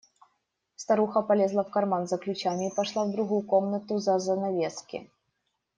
[0.77, 5.11] Старуха полезла в карман за ключами и пошла в другую комнату за занавески.